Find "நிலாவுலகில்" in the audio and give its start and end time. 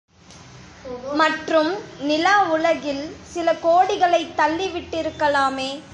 2.01-3.03